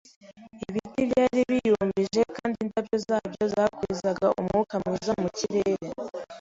Ibiti 0.69 1.01
byari 1.09 1.39
biyumbije 1.49 2.21
kandi 2.35 2.57
indabyo 2.65 2.97
zabyo 3.07 3.43
zakwizaga 3.53 4.27
umwuka 4.39 4.73
mwiza 4.83 5.11
mu 5.21 5.29
kirere 5.37 5.85